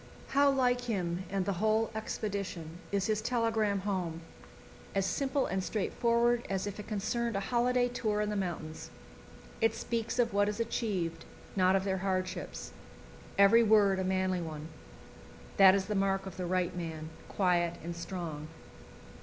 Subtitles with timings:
[0.29, 4.21] How like him and the whole expedition is his telegram home
[4.95, 8.89] as simple and straightforward as if it concerned a holiday tour in the mountains.
[9.61, 11.23] It speaks of what is achieved,
[11.55, 12.71] not of their hardships.
[13.37, 14.69] Every word a manly one.
[15.57, 18.47] That is the mark of the right man, quiet and strong.